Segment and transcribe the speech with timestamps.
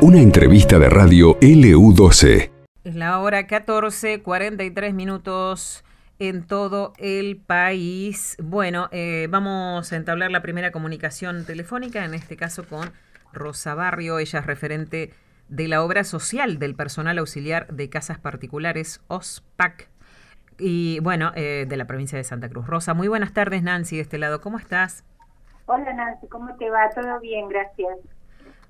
[0.00, 2.50] Una entrevista de radio LU12.
[2.84, 5.84] Es la hora 14, 43 minutos
[6.18, 8.36] en todo el país.
[8.42, 12.90] Bueno, eh, vamos a entablar la primera comunicación telefónica, en este caso con
[13.32, 14.18] Rosa Barrio.
[14.18, 15.12] Ella es referente
[15.48, 19.88] de la obra social del personal auxiliar de casas particulares, OSPAC,
[20.58, 22.66] y bueno, eh, de la provincia de Santa Cruz.
[22.66, 24.40] Rosa, muy buenas tardes, Nancy, de este lado.
[24.40, 25.04] ¿Cómo estás?
[25.66, 26.90] Hola, Nancy, ¿cómo te va?
[26.90, 27.98] Todo bien, gracias.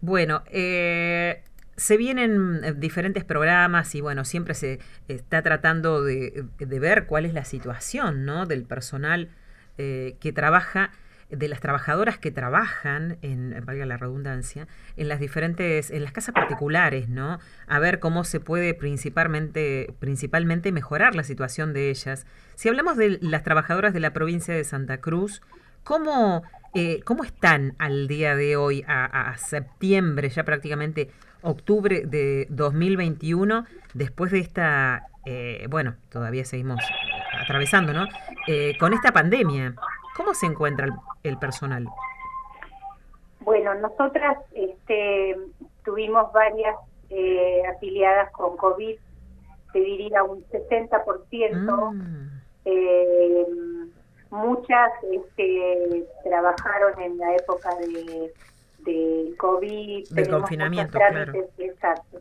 [0.00, 1.42] Bueno, eh,
[1.76, 7.34] se vienen eh, diferentes programas y bueno, siempre se está tratando de, ver cuál es
[7.34, 8.46] la situación ¿no?
[8.46, 9.28] del personal
[9.76, 10.90] eh, que trabaja,
[11.30, 16.34] de las trabajadoras que trabajan, en, valga la redundancia, en las diferentes, en las casas
[16.34, 17.38] particulares, ¿no?
[17.66, 22.26] A ver cómo se puede principalmente, principalmente mejorar la situación de ellas.
[22.54, 25.42] Si hablamos de las trabajadoras de la provincia de Santa Cruz,
[25.84, 26.44] ¿cómo
[26.74, 31.10] eh, ¿Cómo están al día de hoy, a, septiembre, ya prácticamente
[31.42, 36.80] octubre de 2021, después de esta, eh, bueno, todavía seguimos
[37.40, 38.06] atravesando, ¿no?
[38.46, 39.74] Eh, con esta pandemia,
[40.16, 40.88] ¿cómo se encuentra
[41.22, 41.86] el, personal?
[43.40, 45.36] Bueno, nosotras este,
[45.84, 46.76] tuvimos varias
[47.74, 48.96] afiliadas con COVID,
[49.72, 51.94] te diría un 60%.
[51.94, 52.28] Mm.
[54.30, 58.32] Muchas este, trabajaron en la época de,
[58.80, 60.08] de COVID.
[60.10, 61.32] De confinamiento, claro.
[61.58, 62.20] Exacto.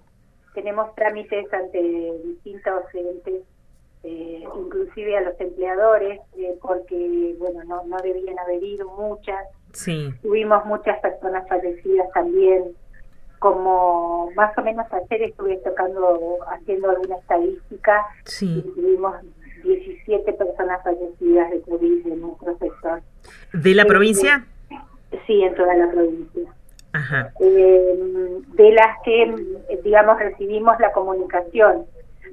[0.54, 1.82] Tenemos trámites ante
[2.24, 3.44] distintos entes,
[4.04, 9.46] eh, inclusive a los empleadores, eh, porque, bueno, no, no debían haber ido muchas.
[9.74, 10.14] Sí.
[10.22, 12.76] Tuvimos muchas personas fallecidas también
[13.40, 18.64] como más o menos ayer estuve tocando, haciendo alguna estadística sí.
[18.66, 19.16] y tuvimos
[19.64, 23.02] 17 personas fallecidas de COVID en nuestro sector.
[23.54, 24.46] ¿De la provincia?
[25.26, 26.54] Sí, en toda la provincia.
[26.94, 27.32] Ajá.
[27.40, 29.36] Eh, de las que,
[29.84, 31.86] digamos, recibimos la comunicación.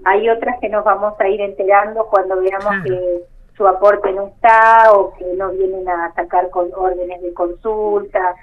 [0.04, 3.22] Hay otras que nos vamos a ir enterando cuando veamos que
[3.56, 8.34] su aporte no está o que no vienen a sacar con órdenes de consulta.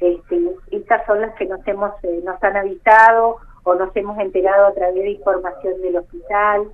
[0.00, 0.40] Este,
[0.70, 4.74] estas son las que nos hemos eh, nos han avisado o nos hemos enterado a
[4.74, 6.68] través de información del hospital.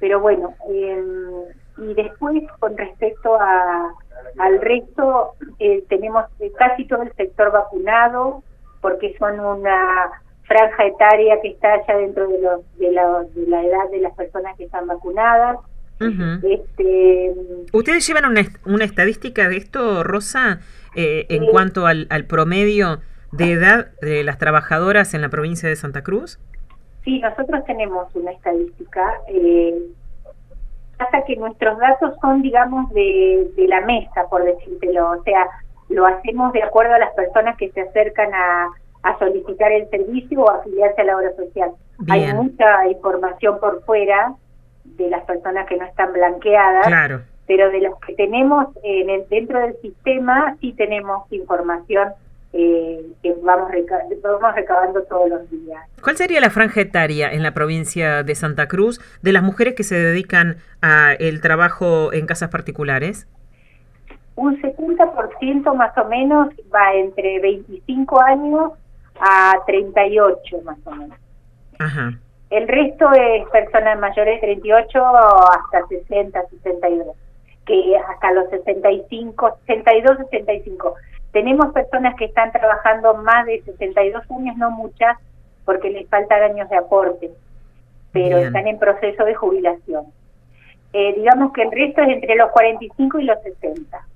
[0.00, 3.92] Pero bueno, em, y después con respecto a,
[4.38, 6.24] al resto, eh, tenemos
[6.58, 8.42] casi todo el sector vacunado,
[8.80, 10.10] porque son una
[10.44, 14.14] franja etaria que está ya dentro de, los, de, la, de la edad de las
[14.14, 15.58] personas que están vacunadas.
[16.00, 17.32] este,
[17.72, 20.60] ¿Ustedes llevan una, una estadística de esto, Rosa,
[20.96, 23.00] eh, en cuanto al, al promedio
[23.32, 26.38] de edad de las trabajadoras en la provincia de Santa Cruz?
[27.04, 29.20] Sí, nosotros tenemos una estadística.
[29.28, 29.74] Eh,
[30.96, 35.10] pasa que nuestros datos son, digamos, de, de la mesa, por decírtelo.
[35.10, 35.46] O sea,
[35.88, 38.68] lo hacemos de acuerdo a las personas que se acercan a,
[39.02, 41.72] a solicitar el servicio o afiliarse a la obra social.
[42.08, 44.34] Hay mucha información por fuera
[44.84, 46.86] de las personas que no están blanqueadas.
[46.86, 47.20] Claro.
[47.46, 52.14] Pero de los que tenemos en el, dentro del sistema sí tenemos información
[52.56, 53.68] eh, que vamos,
[54.22, 55.82] vamos recabando todos los días.
[56.00, 59.82] ¿Cuál sería la franja etaria en la provincia de Santa Cruz de las mujeres que
[59.82, 63.26] se dedican a el trabajo en casas particulares?
[64.36, 68.72] Un 70% más o menos va entre 25 años
[69.18, 71.18] a 38 más o menos.
[71.80, 72.12] Ajá.
[72.50, 77.16] El resto es personas mayores de 38 hasta 60, 62,
[77.66, 80.94] que hasta los 65, 62, 65
[81.34, 85.18] tenemos personas que están trabajando más de 62 años, no muchas,
[85.64, 87.30] porque les faltan años de aporte,
[88.12, 90.04] pero están en proceso de jubilación.
[90.92, 94.06] Eh, digamos que el resto es entre los 45 y los 60.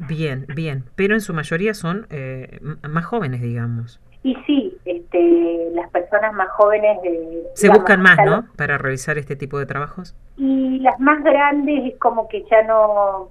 [0.00, 3.98] Bien, bien, pero en su mayoría son eh, más jóvenes, digamos.
[4.22, 6.98] Y sí, este, las personas más jóvenes...
[7.02, 8.44] Eh, Se buscan más, ¿no?
[8.56, 10.14] Para realizar este tipo de trabajos.
[10.36, 13.30] Y las más grandes es como que ya no,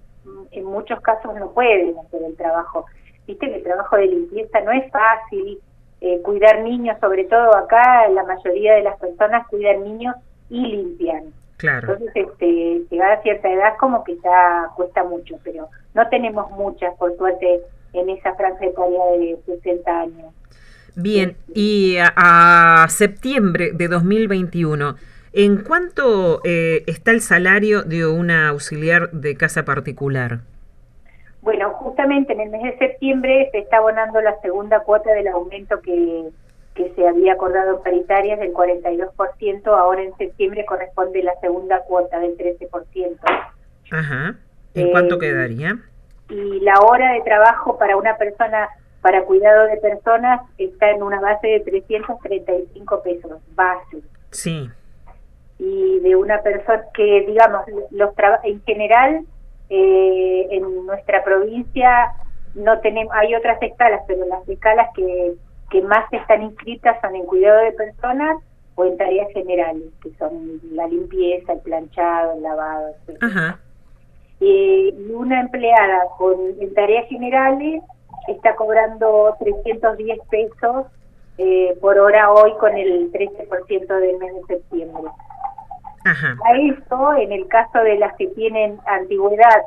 [0.51, 2.85] en muchos casos no pueden hacer el trabajo.
[3.27, 5.59] Viste que el trabajo de limpieza no es fácil,
[6.01, 10.15] eh, cuidar niños, sobre todo acá, la mayoría de las personas cuidan niños
[10.49, 11.33] y limpian.
[11.57, 11.93] Claro.
[11.93, 16.93] Entonces, este, llegar a cierta edad como que ya cuesta mucho, pero no tenemos muchas,
[16.95, 17.61] por suerte,
[17.93, 20.33] en esa franja etaria de 60 años.
[20.95, 24.95] Bien, y a, septiembre de 2021,
[25.35, 30.39] ¿en cuánto eh, está el salario de una auxiliar de casa particular?
[31.41, 35.79] Bueno, justamente en el mes de septiembre se está abonando la segunda cuota del aumento
[35.81, 36.29] que,
[36.73, 42.19] que se había acordado en paritarias del 42%, ahora en septiembre corresponde la segunda cuota
[42.19, 43.17] del 13%.
[43.91, 44.35] Ajá.
[44.73, 45.77] ¿En cuánto eh, quedaría?
[46.29, 48.69] Y la hora de trabajo para una persona
[49.01, 54.01] para cuidado de personas está en una base de 335 pesos, base.
[54.31, 54.67] Sí.
[55.57, 58.11] Y de una persona que, digamos, los
[58.43, 59.25] en general,
[59.69, 62.11] eh, en nuestra provincia
[62.53, 65.33] no tenemos, hay otras escalas, pero las escalas que,
[65.69, 68.37] que más están inscritas son en cuidado de personas
[68.75, 73.23] o en tareas generales, que son la limpieza, el planchado, el lavado, etc.
[73.23, 73.59] Ajá.
[74.39, 77.81] y una empleada con en tareas generales
[78.27, 80.87] está cobrando 310 pesos
[81.37, 85.03] eh, por hora hoy con el 13% del mes de septiembre.
[86.05, 86.37] Ajá.
[86.45, 89.63] A esto, en el caso de las que tienen antigüedad,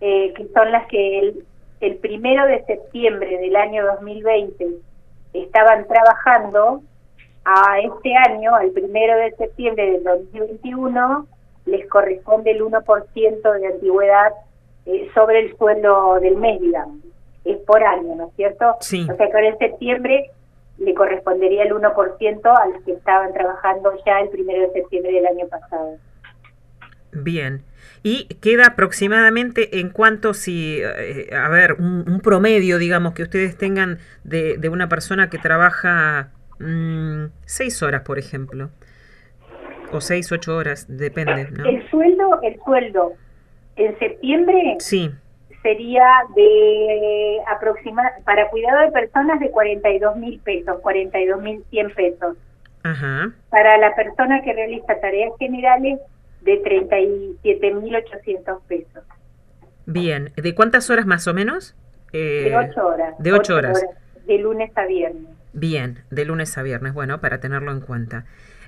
[0.00, 1.44] eh, que son las que el,
[1.80, 4.66] el primero de septiembre del año 2020
[5.34, 6.82] estaban trabajando,
[7.50, 11.26] a este año, al primero de septiembre del 2021,
[11.64, 14.32] les corresponde el 1% de antigüedad
[14.84, 16.98] eh, sobre el sueldo del mes, digamos.
[17.46, 18.76] Es por año, ¿no es cierto?
[18.80, 19.06] Sí.
[19.10, 20.30] O sea que ahora en septiembre
[20.78, 25.26] le correspondería el 1% a los que estaban trabajando ya el primero de septiembre del
[25.26, 25.96] año pasado.
[27.12, 27.62] Bien.
[28.02, 33.56] Y queda aproximadamente en cuanto si, eh, a ver, un, un, promedio, digamos, que ustedes
[33.56, 38.70] tengan de, de una persona que trabaja mmm, seis horas, por ejemplo,
[39.92, 41.50] o seis, ocho horas, depende.
[41.50, 41.64] ¿no?
[41.64, 43.12] El sueldo, el sueldo
[43.76, 45.10] en septiembre sí.
[45.68, 52.38] Sería de aproximar para cuidado de personas de 42 mil pesos, 42 mil 100 pesos.
[52.84, 53.32] Ajá.
[53.50, 56.00] Para la persona que realiza tareas generales
[56.40, 59.04] de 37.800 pesos.
[59.84, 61.76] Bien, ¿de cuántas horas más o menos?
[62.14, 63.14] Eh, de 8 horas.
[63.18, 63.82] De 8 horas.
[63.82, 63.96] horas.
[64.26, 65.26] De lunes a viernes.
[65.52, 68.24] Bien, de lunes a viernes, bueno, para tenerlo en cuenta.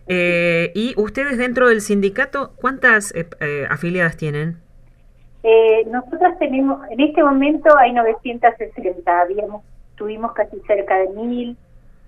[0.06, 4.58] Eh, ¿Y ustedes dentro del sindicato, cuántas eh, eh, afiliadas tienen?
[5.87, 9.65] Nosotras tenemos, en este momento hay 960, habíamos,
[9.97, 11.57] tuvimos casi cerca de mil,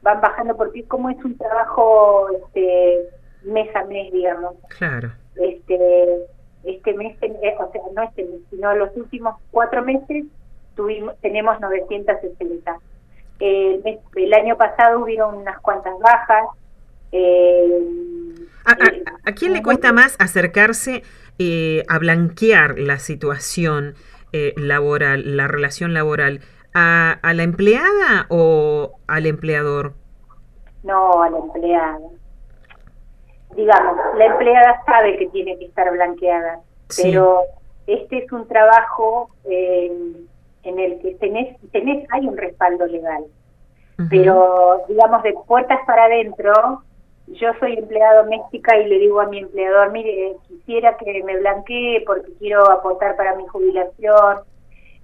[0.02, 3.08] van bajando porque como es un trabajo este,
[3.44, 4.54] mes a mes, digamos.
[4.76, 5.12] Claro.
[5.36, 6.26] Este,
[6.64, 10.26] este mes, o sea, no este mes, sino los últimos cuatro meses
[10.74, 12.78] tuvimos, tenemos 960.
[13.40, 16.46] Eh, el año pasado hubieron unas cuantas bajas.
[17.12, 17.80] Eh,
[18.64, 21.02] ¿A, a, a quién le cuesta más acercarse
[21.38, 23.94] eh, a blanquear la situación
[24.32, 26.40] eh, laboral, la relación laboral?
[26.74, 29.92] ¿A, ¿A, la empleada o al empleador?
[30.82, 31.98] No, a la empleada.
[33.54, 37.02] Digamos, la empleada sabe que tiene que estar blanqueada, sí.
[37.04, 37.42] pero
[37.86, 39.92] este es un trabajo eh,
[40.62, 43.24] en el que tenés, tenés, hay un respaldo legal.
[43.98, 44.08] Uh -huh.
[44.08, 46.82] Pero, digamos, de puertas para adentro,
[47.28, 52.02] yo soy empleada doméstica y le digo a mi empleador, mire, quisiera que me blanquee
[52.06, 54.40] porque quiero aportar para mi jubilación.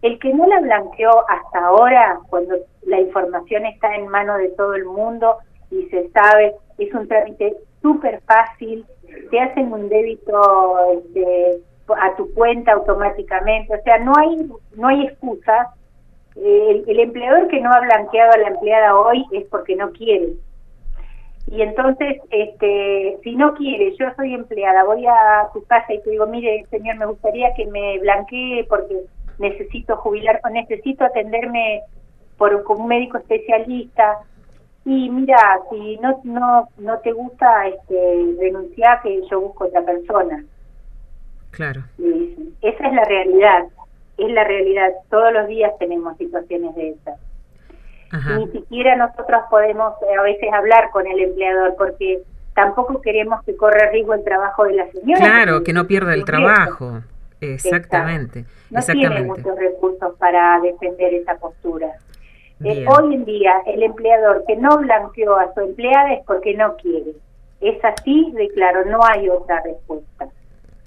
[0.02, 2.56] El que no la blanqueó hasta ahora, cuando
[2.86, 5.38] la información está en manos de todo el mundo
[5.70, 8.84] y se sabe, es un trámite súper fácil,
[9.30, 11.60] te hacen un débito este,
[11.96, 14.36] a tu cuenta automáticamente, o sea, no hay
[14.76, 15.74] no hay excusa.
[16.36, 20.34] El, el, empleador que no ha blanqueado a la empleada hoy es porque no quiere.
[21.50, 26.10] Y entonces, este, si no quiere, yo soy empleada, voy a tu casa y te
[26.10, 29.04] digo, mire, señor, me gustaría que me blanquee porque
[29.38, 31.82] necesito jubilar o necesito atenderme
[32.36, 34.18] por con un médico especialista.
[34.84, 40.44] Y mira, si no no no te gusta, este, renunciar que yo busco otra persona.
[41.50, 41.82] Claro.
[42.60, 43.64] Esa es la realidad,
[44.18, 44.90] es la realidad.
[45.08, 47.18] Todos los días tenemos situaciones de esas.
[48.10, 48.38] Ajá.
[48.38, 52.22] Ni siquiera nosotros podemos eh, a veces hablar con el empleador porque
[52.54, 55.20] tampoco queremos que corra riesgo el trabajo de la señora.
[55.20, 57.02] Claro, que no pierda el trabajo.
[57.40, 58.44] Exactamente.
[58.70, 59.14] No exactamente.
[59.14, 61.92] tiene muchos recursos para defender esa postura.
[62.64, 66.76] Eh, hoy en día, el empleador que no blanqueó a su empleada es porque no
[66.76, 67.12] quiere.
[67.60, 70.28] Es así de claro, no hay otra respuesta.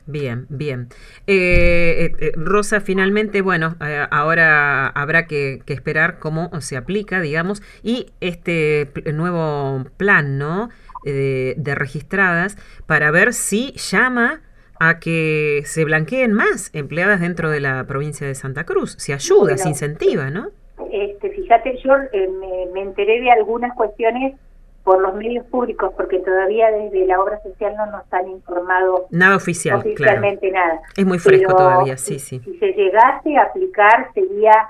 [0.05, 0.87] Bien, bien.
[1.27, 7.61] Eh, eh, Rosa, finalmente, bueno, eh, ahora habrá que, que, esperar cómo se aplica, digamos,
[7.83, 10.69] y este nuevo plan, ¿no?
[11.03, 14.41] De, de, registradas para ver si llama
[14.79, 18.95] a que se blanqueen más empleadas dentro de la provincia de Santa Cruz.
[18.99, 20.49] Se ayuda, bueno, se incentiva, ¿no?
[20.91, 24.35] Este, fíjate, yo me, me enteré de algunas cuestiones
[24.83, 29.35] por los medios públicos, porque todavía desde la obra social no nos han informado nada
[29.35, 30.67] oficial, oficialmente claro.
[30.67, 30.81] nada.
[30.97, 32.39] Es muy fresco Pero todavía, sí, sí.
[32.39, 34.69] Si se llegase a aplicar sería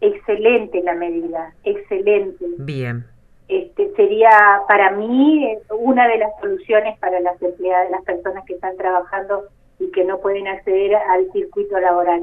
[0.00, 2.44] excelente la medida, excelente.
[2.58, 3.04] Bien.
[3.48, 4.30] Este, sería
[4.66, 9.44] para mí una de las soluciones para las empleadas, las personas que están trabajando
[9.78, 12.22] y que no pueden acceder al circuito laboral.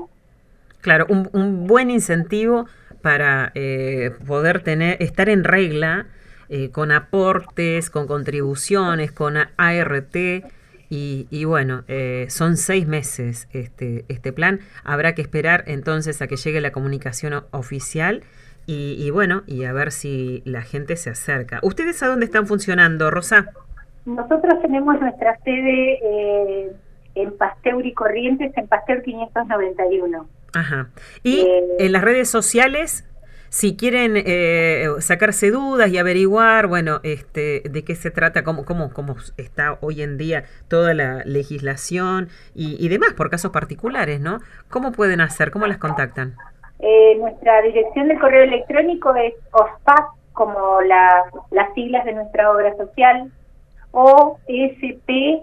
[0.81, 2.65] Claro, un, un buen incentivo
[3.01, 6.07] para eh, poder tener, estar en regla
[6.49, 10.15] eh, con aportes, con contribuciones, con ART.
[10.91, 14.59] Y, bueno, eh, son seis meses este, este plan.
[14.83, 18.23] Habrá que esperar entonces a que llegue la comunicación oficial
[18.71, 21.59] y, bueno, y a ver si la gente se acerca.
[21.63, 23.47] ¿Ustedes a dónde están funcionando, Rosa?
[24.05, 26.71] Nosotros tenemos nuestra sede eh,
[27.15, 30.27] en Pasteur y Corrientes, en Pasteur 591.
[30.53, 30.89] Ajá.
[31.23, 31.47] ¿Y
[31.79, 33.05] en las redes sociales?
[33.49, 38.93] Si quieren eh, sacarse dudas y averiguar, bueno, este, de qué se trata, cómo, cómo,
[38.93, 44.39] cómo está hoy en día toda la legislación y, demás por casos particulares, ¿no?
[44.69, 45.51] ¿Cómo pueden hacer?
[45.51, 46.35] ¿Cómo las contactan?
[46.79, 53.31] Eh, nuestra dirección de correo electrónico es OSPAC, como las siglas de nuestra obra social,
[53.91, 55.39] o SPACC,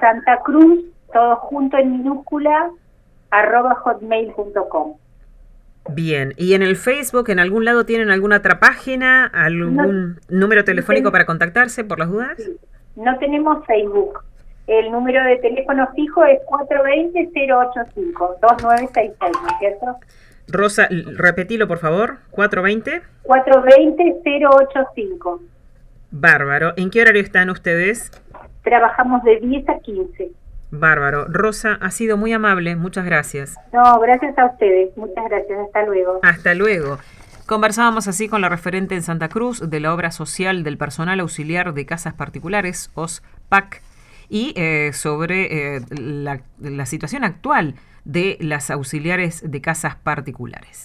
[0.00, 2.70] Santa Cruz, todo junto en minúscula,
[3.30, 4.96] arroba hotmail.com.
[5.90, 11.12] Bien, ¿y en el Facebook, en algún lado tienen alguna otra página, algún número telefónico
[11.12, 12.38] para contactarse por las dudas?
[12.96, 14.20] No tenemos Facebook.
[14.66, 19.98] El número de teléfono fijo es 420-085, 2966, ¿no es cierto?
[20.48, 23.02] Rosa, repetilo por favor, 420.
[23.24, 25.40] 420-085.
[26.10, 26.72] Bárbaro.
[26.76, 28.10] ¿En qué horario están ustedes?
[28.62, 30.30] Trabajamos de 10 a 15.
[30.78, 31.26] Bárbaro.
[31.28, 32.76] Rosa, ha sido muy amable.
[32.76, 33.56] Muchas gracias.
[33.72, 34.96] No, gracias a ustedes.
[34.96, 35.58] Muchas gracias.
[35.66, 36.20] Hasta luego.
[36.22, 36.98] Hasta luego.
[37.46, 41.74] Conversábamos así con la referente en Santa Cruz de la obra social del personal auxiliar
[41.74, 43.82] de casas particulares, OSPAC,
[44.30, 50.84] y eh, sobre eh, la, la situación actual de las auxiliares de casas particulares.